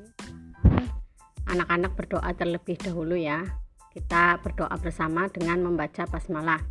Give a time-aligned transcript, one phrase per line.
[1.51, 3.43] anak-anak berdoa terlebih dahulu ya.
[3.91, 6.63] Kita berdoa bersama dengan membaca basmalah.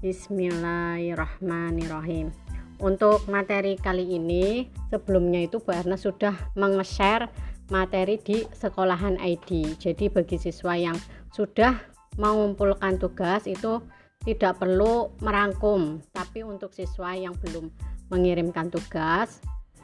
[0.00, 2.32] Bismillahirrahmanirrahim.
[2.78, 7.26] Untuk materi kali ini sebelumnya itu Bu Erna sudah meng-share
[7.68, 9.74] materi di sekolahan ID.
[9.82, 10.94] Jadi bagi siswa yang
[11.34, 11.74] sudah
[12.16, 13.82] mengumpulkan tugas itu
[14.24, 17.70] tidak perlu merangkum, tapi untuk siswa yang belum
[18.10, 19.38] mengirimkan tugas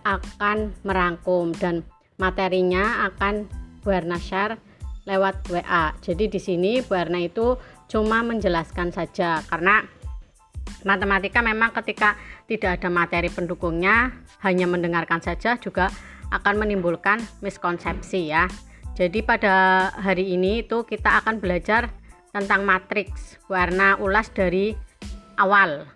[0.05, 1.85] akan merangkum dan
[2.21, 3.49] materinya akan
[3.81, 4.57] Bu Erna share
[5.05, 5.93] lewat WA.
[6.01, 7.57] Jadi di sini Bu itu
[7.89, 9.85] cuma menjelaskan saja karena
[10.85, 12.17] matematika memang ketika
[12.49, 14.13] tidak ada materi pendukungnya
[14.45, 15.89] hanya mendengarkan saja juga
[16.33, 18.49] akan menimbulkan miskonsepsi ya.
[18.95, 21.91] Jadi pada hari ini itu kita akan belajar
[22.35, 24.75] tentang matriks warna ulas dari
[25.39, 25.87] awal.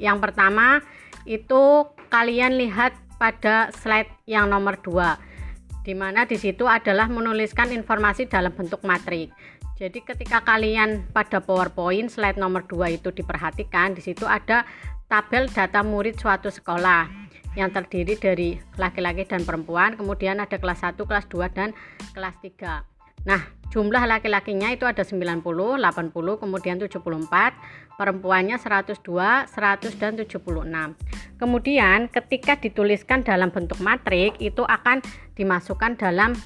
[0.00, 0.80] Yang pertama
[1.28, 8.24] itu kalian lihat pada slide yang nomor 2 di mana di situ adalah menuliskan informasi
[8.24, 9.36] dalam bentuk matriks.
[9.76, 14.64] Jadi ketika kalian pada PowerPoint slide nomor 2 itu diperhatikan di situ ada
[15.12, 17.10] tabel data murid suatu sekolah
[17.54, 21.70] yang terdiri dari laki-laki dan perempuan, kemudian ada kelas 1, kelas 2 dan
[22.10, 22.93] kelas 3.
[23.24, 23.40] Nah,
[23.72, 25.40] jumlah laki-lakinya itu ada 90,
[25.80, 27.56] 80, kemudian 74,
[27.96, 30.94] perempuannya 102, 100 dan 76.
[31.40, 35.02] Kemudian ketika dituliskan dalam bentuk matrik itu akan
[35.34, 36.36] dimasukkan dalam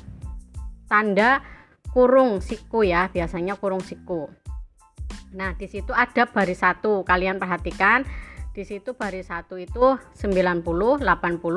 [0.88, 1.44] tanda
[1.92, 4.30] kurung siku ya, biasanya kurung siku.
[5.36, 7.04] Nah, di situ ada baris satu.
[7.04, 8.08] Kalian perhatikan
[8.58, 11.06] di situ baris satu itu 90, 80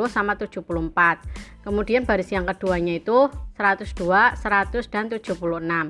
[0.06, 1.66] sama 74.
[1.66, 3.26] Kemudian baris yang keduanya itu
[3.58, 5.90] 102, 100 dan 76.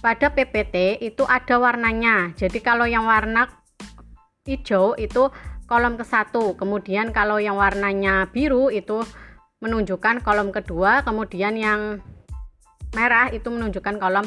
[0.00, 2.32] Pada PPT itu ada warnanya.
[2.32, 3.44] Jadi kalau yang warna
[4.48, 5.28] hijau itu
[5.68, 6.56] kolom ke satu.
[6.56, 9.04] Kemudian kalau yang warnanya biru itu
[9.60, 11.04] menunjukkan kolom kedua.
[11.04, 12.00] Kemudian yang
[12.96, 14.24] merah itu menunjukkan kolom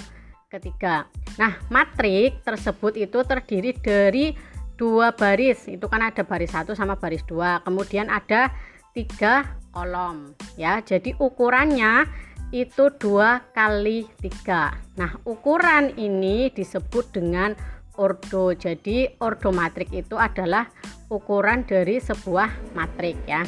[0.53, 1.09] ketiga.
[1.41, 5.67] Nah, matrik tersebut itu terdiri dari dua baris.
[5.67, 7.59] Itu kan ada baris satu sama baris dua.
[7.63, 8.51] Kemudian ada
[8.95, 10.79] tiga kolom ya.
[10.79, 12.07] Jadi ukurannya
[12.55, 14.75] itu dua kali tiga.
[14.95, 17.51] Nah ukuran ini disebut dengan
[17.99, 18.55] ordo.
[18.55, 20.71] Jadi ordo matrik itu adalah
[21.11, 23.43] ukuran dari sebuah matrik ya.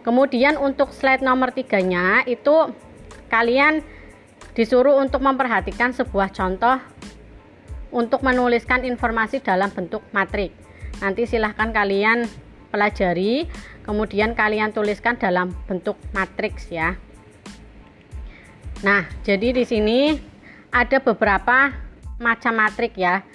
[0.00, 2.72] Kemudian untuk slide nomor tiganya itu
[3.28, 3.84] kalian
[4.56, 6.80] disuruh untuk memperhatikan sebuah contoh
[7.90, 10.54] untuk menuliskan informasi dalam bentuk matrik.
[11.02, 12.26] Nanti silahkan kalian
[12.70, 13.50] pelajari,
[13.82, 16.94] kemudian kalian tuliskan dalam bentuk matriks ya.
[18.80, 20.16] Nah, jadi di sini
[20.72, 21.74] ada beberapa
[22.16, 23.26] macam matrik ya.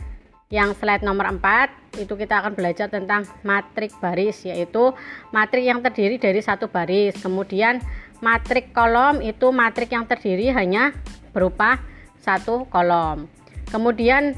[0.49, 4.93] Yang slide nomor 4 itu kita akan belajar tentang matrik baris yaitu
[5.33, 7.17] matrik yang terdiri dari satu baris.
[7.19, 7.81] Kemudian
[8.23, 10.93] matrik kolom itu matrik yang terdiri hanya
[11.33, 11.81] berupa
[12.21, 13.27] satu kolom.
[13.69, 14.37] Kemudian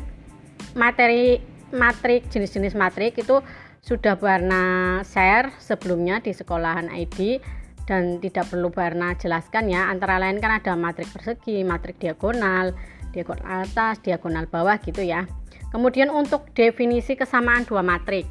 [0.73, 1.41] materi
[1.73, 3.43] matrik jenis-jenis matrik itu
[3.83, 7.39] sudah warna share sebelumnya di sekolahan ID
[7.87, 12.75] dan tidak perlu warna jelaskan ya antara lain kan ada matrik persegi, matrik diagonal,
[13.15, 15.23] diagonal atas, diagonal bawah gitu ya.
[15.71, 18.27] Kemudian untuk definisi kesamaan dua matrik.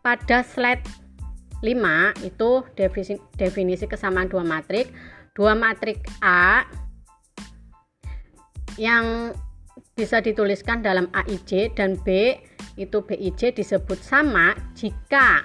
[0.00, 0.84] Pada slide
[1.60, 4.88] 5 itu definisi, definisi kesamaan dua matrik.
[5.36, 6.64] Dua matrik A
[8.80, 9.36] yang
[9.96, 12.36] bisa dituliskan dalam AIJ dan B
[12.76, 15.40] itu BIJ disebut sama jika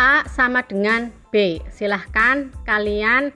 [0.00, 1.60] A sama dengan B.
[1.68, 3.28] Silahkan kalian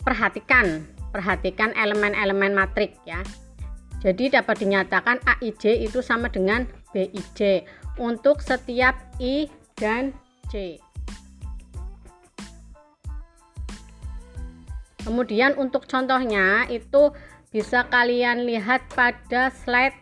[0.00, 3.20] perhatikan, perhatikan elemen-elemen matrik ya.
[4.00, 6.64] Jadi dapat dinyatakan AIJ itu sama dengan
[6.96, 7.68] BIJ
[8.00, 10.16] untuk setiap I dan
[10.48, 10.80] J.
[15.04, 17.12] Kemudian untuk contohnya itu
[17.48, 19.96] bisa kalian lihat pada slide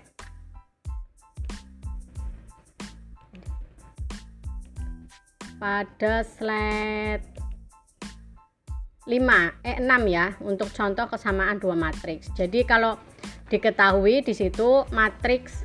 [5.63, 7.23] pada slide
[9.07, 9.15] 5
[9.63, 12.35] eh 6 ya untuk contoh kesamaan dua matriks.
[12.35, 12.99] Jadi kalau
[13.47, 15.63] diketahui di situ matriks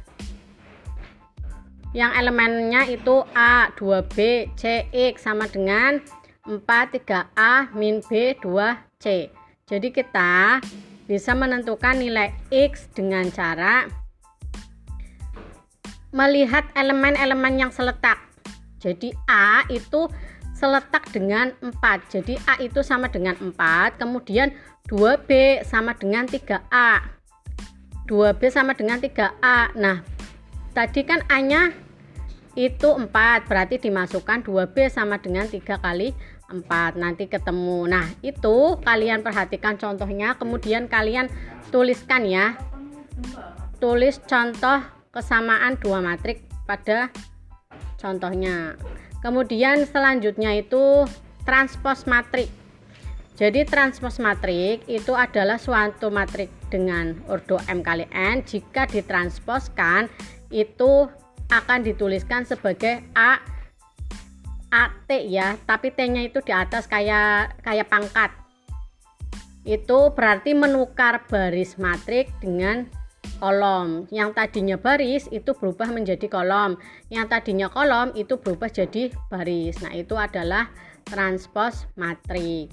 [1.91, 5.99] yang elemennya itu A, 2B, C, X sama dengan
[6.47, 9.27] 4, 3A, min B, 2C.
[9.67, 10.63] Jadi kita
[11.11, 13.83] bisa menentukan nilai X dengan cara
[16.15, 18.15] melihat elemen-elemen yang seletak.
[18.79, 20.07] Jadi A itu
[20.55, 21.75] seletak dengan 4.
[22.07, 24.55] Jadi A itu sama dengan 4, kemudian
[24.87, 27.03] 2B sama dengan 3A.
[28.07, 29.75] 2B sama dengan 3A.
[29.75, 29.99] Nah,
[30.71, 31.75] tadi kan A-nya
[32.55, 33.11] itu 4
[33.51, 36.15] berarti dimasukkan 2B sama dengan 3 kali
[36.51, 37.87] 4 nanti ketemu.
[37.87, 40.35] Nah itu kalian perhatikan contohnya.
[40.35, 41.31] Kemudian kalian
[41.71, 42.59] tuliskan ya.
[43.79, 47.09] Tulis contoh kesamaan dua matrik pada
[47.97, 48.75] contohnya.
[49.23, 51.07] Kemudian selanjutnya itu
[51.47, 52.49] transpos matrik.
[53.41, 58.45] Jadi transpos matrik itu adalah suatu matrik dengan ordo M kali N.
[58.45, 60.05] Jika ditransposkan
[60.53, 61.09] itu
[61.49, 63.41] akan dituliskan sebagai A
[64.71, 68.31] AT ya, tapi T-nya itu di atas kayak kayak pangkat.
[69.67, 72.87] Itu berarti menukar baris matrik dengan
[73.43, 74.07] kolom.
[74.09, 76.79] Yang tadinya baris itu berubah menjadi kolom.
[77.11, 79.83] Yang tadinya kolom itu berubah jadi baris.
[79.83, 80.71] Nah, itu adalah
[81.03, 82.71] transpos matrik.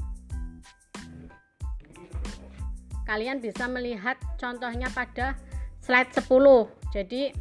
[3.04, 5.34] Kalian bisa melihat contohnya pada
[5.80, 6.68] slide 10.
[6.92, 7.32] Jadi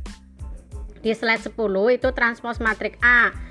[1.03, 1.55] di slide 10
[1.93, 3.46] itu transpos matrik A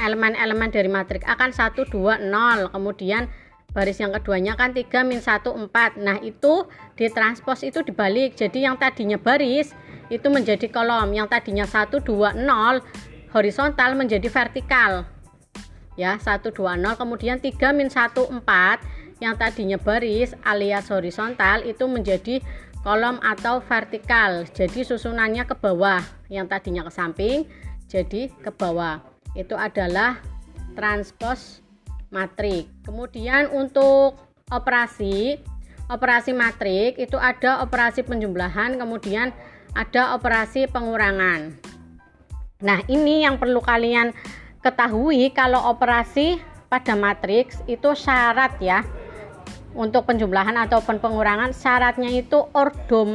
[0.00, 3.28] elemen-elemen dari matrik A kan 1 2 0 kemudian
[3.70, 6.66] baris yang keduanya kan 3 min 1 4 nah itu
[6.98, 8.34] ditranspos itu dibalik.
[8.34, 9.76] Jadi yang tadinya baris
[10.10, 11.14] itu menjadi kolom.
[11.14, 12.82] Yang tadinya 1 2 0
[13.30, 15.06] horizontal menjadi vertikal.
[15.94, 21.84] Ya 1 2 0 kemudian 3 min 1 4 yang tadinya baris alias horizontal itu
[21.84, 22.40] menjadi
[22.82, 24.48] kolom atau vertikal.
[24.50, 26.00] Jadi susunannya ke bawah.
[26.32, 27.44] Yang tadinya ke samping
[27.90, 30.18] jadi ke bawah itu adalah
[30.74, 31.62] transpos
[32.10, 34.18] matrik kemudian untuk
[34.50, 35.38] operasi
[35.90, 39.34] operasi matrik itu ada operasi penjumlahan kemudian
[39.74, 41.54] ada operasi pengurangan.
[42.62, 44.12] Nah ini yang perlu kalian
[44.60, 48.82] ketahui kalau operasi pada matriks itu syarat ya.
[49.70, 53.06] Untuk penjumlahan ataupun pengurangan syaratnya itu ordo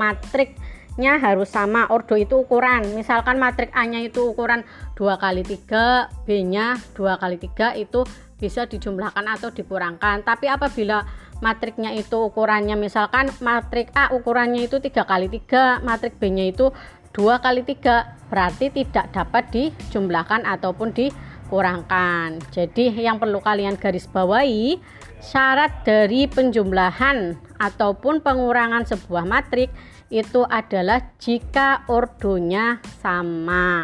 [0.95, 2.95] matriknya harus sama ordo itu ukuran.
[2.95, 4.63] Misalkan matrik A nya itu ukuran
[4.95, 8.07] 2 kali 3 B nya 2 kali 3 itu
[8.39, 10.24] bisa dijumlahkan atau dikurangkan.
[10.24, 11.03] Tapi apabila
[11.44, 16.71] matriknya itu ukurannya misalkan matrik A ukurannya itu 3 kali 3 matrik B nya itu
[17.12, 22.39] 2 kali 3 berarti tidak dapat dijumlahkan ataupun dikurangkan.
[22.56, 24.80] Jadi yang perlu kalian garis bawahi
[25.25, 29.74] Syarat dari penjumlahan ataupun pengurangan sebuah matrik
[30.15, 33.83] itu adalah jika ordonya sama.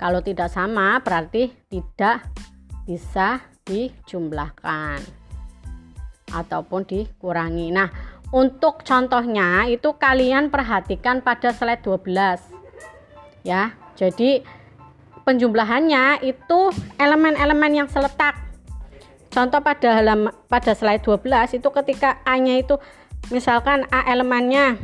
[0.00, 2.24] Kalau tidak sama berarti tidak
[2.88, 5.04] bisa dijumlahkan
[6.32, 7.76] ataupun dikurangi.
[7.76, 7.92] Nah,
[8.32, 12.40] untuk contohnya itu kalian perhatikan pada slide 12.
[13.44, 13.76] Ya.
[13.96, 14.44] Jadi
[15.24, 16.68] penjumlahannya itu
[17.00, 18.46] elemen-elemen yang seletak
[19.36, 22.80] Contoh pada halaman pada slide 12 itu ketika A-nya itu
[23.28, 24.80] misalkan A elemennya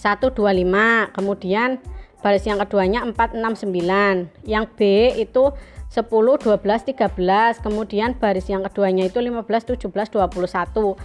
[0.00, 1.76] 125, kemudian
[2.24, 4.32] baris yang keduanya 469.
[4.48, 4.80] Yang B
[5.20, 5.52] itu
[5.92, 6.08] 10,
[6.40, 6.56] 12,
[6.96, 10.96] 13, kemudian baris yang keduanya itu 15, 17, 21.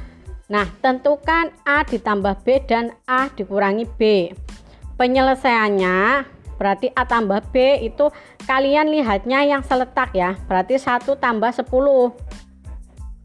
[0.48, 4.32] Nah, tentukan A ditambah B dan A dikurangi B.
[4.96, 8.08] Penyelesaiannya berarti A tambah B itu
[8.48, 11.68] kalian lihatnya yang seletak ya berarti 1 tambah 10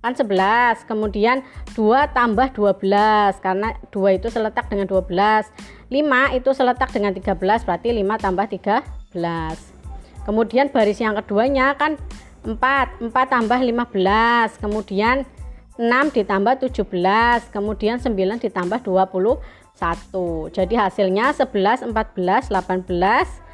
[0.00, 1.44] kan 11 kemudian
[1.76, 7.36] 2 tambah 12 karena 2 itu seletak dengan 12 5 itu seletak dengan 13
[7.68, 12.00] berarti 5 tambah 13 kemudian baris yang keduanya kan
[12.48, 15.28] 4 4 tambah 15 kemudian
[15.76, 19.36] 6 ditambah 17 kemudian 9 ditambah 20
[19.76, 23.49] 1 jadi hasilnya 11 14 18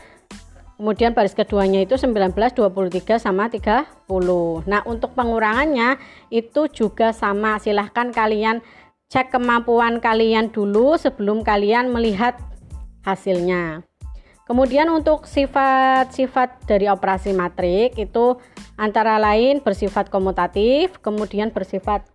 [0.76, 4.06] kemudian baris keduanya itu 19 23 sama 30
[4.68, 5.96] nah untuk pengurangannya
[6.28, 7.56] itu juga sama.
[7.56, 8.60] Silahkan kalian
[9.08, 12.36] cek kemampuan kalian dulu sebelum kalian melihat
[13.06, 13.86] hasilnya.
[14.46, 18.38] Kemudian untuk sifat-sifat dari operasi matrik itu
[18.78, 22.06] antara lain bersifat komutatif kemudian bersifat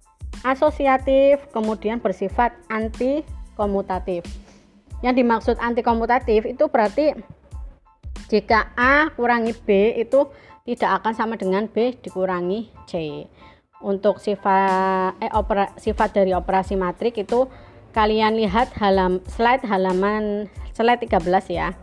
[0.48, 3.28] asosiatif kemudian bersifat anti
[3.60, 4.24] komutatif.
[5.04, 7.12] Yang dimaksud anti komutatif itu berarti
[8.32, 10.32] jika A kurangi B itu
[10.64, 13.28] tidak akan sama dengan B dikurangi C.
[13.84, 17.52] Untuk sifat eh, opera, sifat dari operasi matrik itu
[17.92, 21.76] kalian lihat halam slide halaman slide 13 ya.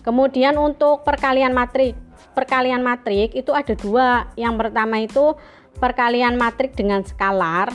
[0.00, 1.92] Kemudian untuk perkalian matrik.
[2.32, 4.30] Perkalian matrik itu ada dua.
[4.38, 5.36] Yang pertama itu
[5.76, 7.70] perkalian matrik dengan skalar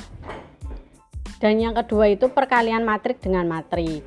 [1.43, 3.99] dan yang kedua itu perkalian matrik dengan matrik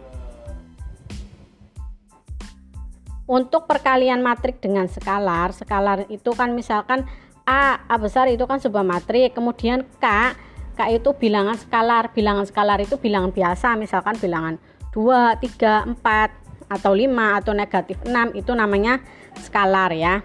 [3.27, 7.07] untuk perkalian matrik dengan skalar skalar itu kan misalkan
[7.47, 10.35] A A besar itu kan sebuah matrik kemudian K
[10.79, 14.59] K itu bilangan skalar bilangan skalar itu bilangan biasa misalkan bilangan
[14.95, 18.99] 2 3 4 atau 5 atau negatif 6 itu namanya
[19.39, 20.25] skalar ya.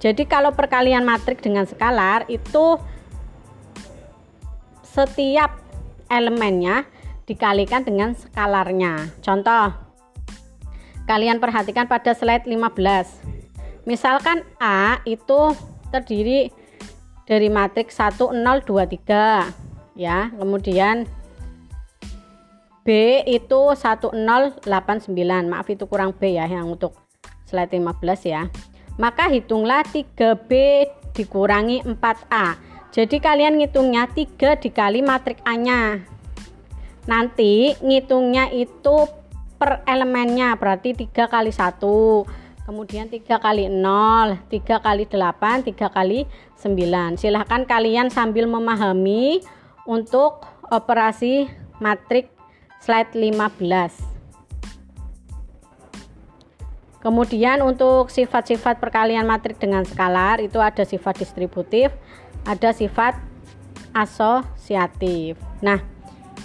[0.00, 2.76] Jadi kalau perkalian matrik dengan skalar itu
[4.84, 5.60] setiap
[6.12, 6.84] elemennya
[7.24, 9.16] dikalikan dengan skalarnya.
[9.24, 9.83] Contoh
[11.04, 13.34] kalian perhatikan pada slide 15
[13.84, 15.52] misalkan A itu
[15.92, 16.50] terdiri
[17.24, 20.28] dari matriks 1 0 2 3 ya.
[20.34, 21.08] Kemudian
[22.84, 22.88] B
[23.24, 24.68] itu 1089
[25.48, 26.92] maaf itu kurang B ya yang untuk
[27.48, 28.42] slide 15 ya.
[29.00, 30.52] Maka hitunglah 3B
[31.14, 32.46] dikurangi 4A
[32.94, 36.02] jadi kalian ngitungnya 3 dikali matrik A nya
[37.06, 39.06] nanti ngitungnya itu
[39.64, 41.80] per elemennya berarti 3 kali 1
[42.68, 43.80] kemudian 3 kali 0
[44.52, 46.28] 3 kali 8 3 kali
[46.60, 49.40] 9 silahkan kalian sambil memahami
[49.88, 51.48] untuk operasi
[51.80, 52.28] matrik
[52.84, 54.12] slide 15
[57.00, 61.92] Kemudian untuk sifat-sifat perkalian matrik dengan skalar itu ada sifat distributif,
[62.48, 63.20] ada sifat
[63.92, 65.36] asosiatif.
[65.60, 65.84] Nah,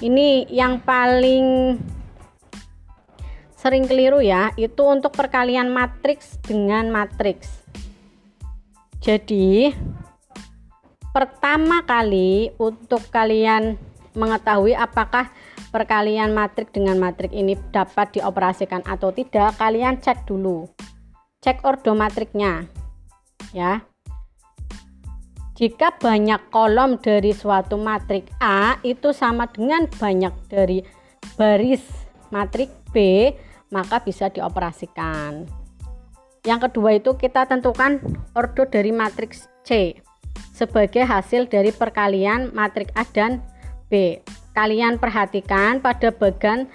[0.04, 1.80] ini yang paling
[3.70, 7.62] sering keliru ya, itu untuk perkalian matriks dengan matriks.
[8.98, 9.70] Jadi,
[11.14, 13.78] pertama kali untuk kalian
[14.18, 15.30] mengetahui apakah
[15.70, 20.66] perkalian matrik dengan matrik ini dapat dioperasikan atau tidak, kalian cek dulu.
[21.46, 22.66] Cek ordo matriknya.
[23.54, 23.86] Ya.
[25.54, 30.82] Jika banyak kolom dari suatu matrik A itu sama dengan banyak dari
[31.38, 31.86] baris
[32.34, 33.30] matrik B,
[33.70, 35.46] maka bisa dioperasikan.
[36.46, 38.00] Yang kedua itu kita tentukan
[38.34, 40.00] ordo dari matriks C
[40.54, 43.44] sebagai hasil dari perkalian matrik A dan
[43.88, 44.20] B.
[44.54, 46.68] Kalian perhatikan pada bagian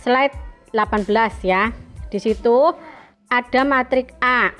[0.00, 0.34] slide
[0.74, 1.08] 18
[1.44, 1.70] ya.
[2.08, 2.72] Di situ
[3.28, 4.50] ada matrik A.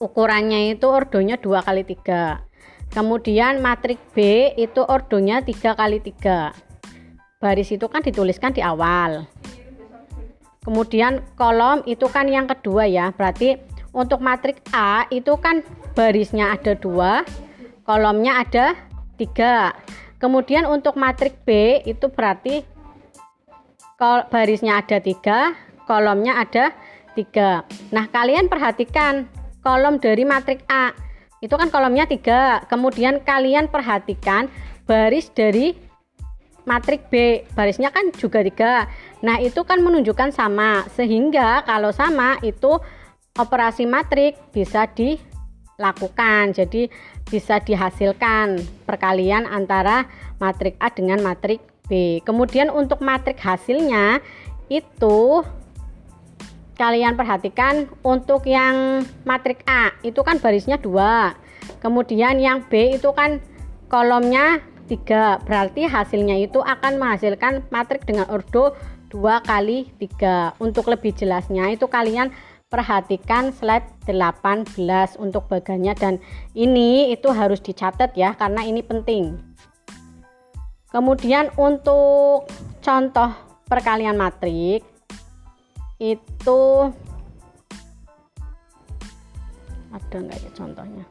[0.00, 2.50] Ukurannya itu ordonya 2 kali 3
[2.90, 9.24] kemudian matrik B itu ordonya 3 kali 3 baris itu kan dituliskan di awal
[10.70, 13.58] kemudian kolom itu kan yang kedua ya berarti
[13.90, 15.66] untuk matrik A itu kan
[15.98, 17.26] barisnya ada dua
[17.82, 18.78] kolomnya ada
[19.18, 19.74] tiga
[20.20, 22.60] Kemudian untuk matrik B itu berarti
[24.28, 25.56] barisnya ada tiga,
[25.88, 26.76] kolomnya ada
[27.16, 27.64] tiga.
[27.88, 29.24] Nah kalian perhatikan
[29.64, 30.92] kolom dari matrik A
[31.40, 32.60] itu kan kolomnya tiga.
[32.68, 34.52] Kemudian kalian perhatikan
[34.84, 35.72] baris dari
[36.68, 38.88] matrik B barisnya kan juga tiga.
[39.24, 42.80] Nah itu kan menunjukkan sama sehingga kalau sama itu
[43.36, 46.56] operasi matrik bisa dilakukan.
[46.56, 46.90] Jadi
[47.30, 50.10] bisa dihasilkan perkalian antara
[50.42, 52.18] matrik A dengan matrik B.
[52.26, 54.18] Kemudian untuk matrik hasilnya
[54.70, 55.42] itu
[56.80, 61.36] kalian perhatikan untuk yang matrik A itu kan barisnya dua.
[61.84, 63.38] Kemudian yang B itu kan
[63.92, 65.38] kolomnya tiga.
[65.46, 68.74] Berarti hasilnya itu akan menghasilkan matrik dengan ordo
[69.14, 70.58] 2 kali 3.
[70.58, 72.34] Untuk lebih jelasnya itu kalian
[72.70, 76.22] perhatikan slide 18 untuk bagannya dan
[76.54, 79.34] ini itu harus dicatat ya karena ini penting
[80.94, 82.46] kemudian untuk
[82.78, 83.30] contoh
[83.66, 84.86] perkalian matrik
[85.98, 86.62] itu
[89.90, 91.04] ada enggak ya contohnya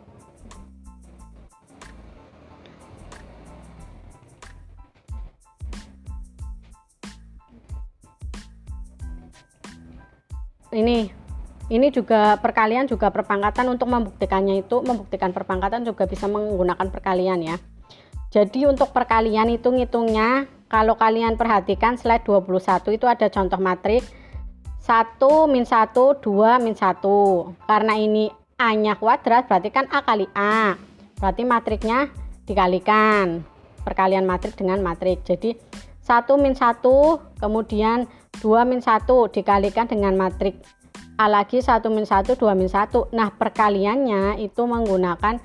[10.74, 11.10] ini
[11.70, 17.56] ini juga perkalian juga perpangkatan untuk membuktikannya itu membuktikan perpangkatan juga bisa menggunakan perkalian ya.
[18.30, 24.02] Jadi untuk perkalian itu ngitungnya kalau kalian perhatikan slide 21 itu ada contoh matrik.
[24.82, 30.26] 1 min 1 2 min 1 karena ini A nya kuadrat berarti kan A kali
[30.34, 30.74] A.
[31.22, 32.10] Berarti matriknya
[32.50, 33.46] dikalikan.
[33.86, 35.22] Perkalian matrik dengan matrik.
[35.22, 35.54] Jadi
[36.10, 36.82] 1 min 1
[37.38, 38.10] kemudian
[38.42, 40.58] 2 min 1 dikalikan dengan matrik.
[41.22, 45.38] A lagi 1 min 1 2 min 1 nah perkaliannya itu menggunakan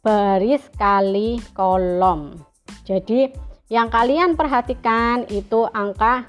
[0.00, 2.40] baris kali kolom.
[2.88, 3.28] Jadi
[3.68, 6.24] yang kalian perhatikan itu angka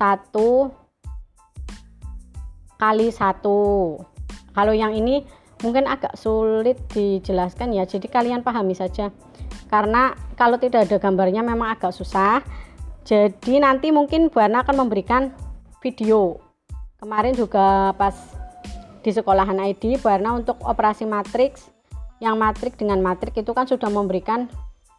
[0.00, 0.32] 1
[2.80, 4.18] kali 1
[4.56, 5.22] kalau yang ini
[5.62, 7.84] mungkin agak sulit dijelaskan ya.
[7.86, 9.10] Jadi kalian pahami saja.
[9.68, 12.40] Karena kalau tidak ada gambarnya memang agak susah.
[13.04, 15.32] Jadi nanti mungkin Bu Ana akan memberikan
[15.80, 16.40] video.
[16.98, 18.14] Kemarin juga pas
[19.00, 21.70] di sekolahan ID karena untuk operasi matriks.
[22.18, 24.50] Yang matrik dengan matrik itu kan sudah memberikan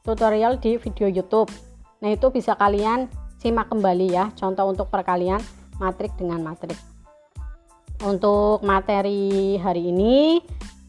[0.07, 1.51] tutorial di video YouTube.
[1.99, 3.11] Nah itu bisa kalian
[3.43, 4.31] simak kembali ya.
[4.39, 5.43] Contoh untuk perkalian
[5.83, 6.88] matrik dengan matrik
[8.03, 10.39] untuk materi hari ini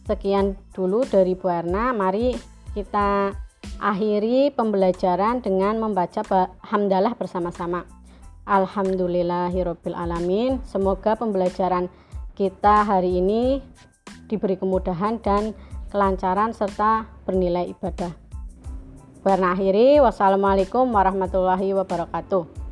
[0.07, 2.35] sekian dulu dari Bu Erna mari
[2.75, 3.35] kita
[3.83, 6.23] akhiri pembelajaran dengan membaca
[6.63, 7.87] hamdalah bersama-sama
[8.47, 11.91] Alhamdulillahirabbil alamin semoga pembelajaran
[12.35, 13.61] kita hari ini
[14.31, 15.53] diberi kemudahan dan
[15.91, 18.15] kelancaran serta bernilai ibadah.
[19.21, 22.70] Berakhiri, wassalamualaikum warahmatullahi wabarakatuh.